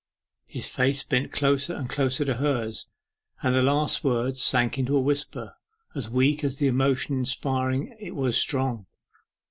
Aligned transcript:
His 0.49 0.67
face 0.67 1.03
bent 1.03 1.31
closer 1.31 1.75
and 1.75 1.87
closer 1.87 2.25
to 2.25 2.37
hers, 2.37 2.87
and 3.43 3.53
the 3.53 3.61
last 3.61 4.03
words 4.03 4.41
sank 4.41 4.73
to 4.73 4.97
a 4.97 4.99
whisper 4.99 5.53
as 5.93 6.09
weak 6.09 6.43
as 6.43 6.57
the 6.57 6.65
emotion 6.65 7.19
inspiring 7.19 7.95
it 7.99 8.15
was 8.15 8.35
strong. 8.35 8.87